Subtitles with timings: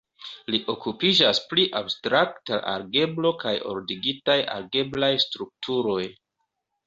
[0.53, 6.01] Li okupiĝas pri abstrakta algebro kaj ordigitaj algebraj strukturoj.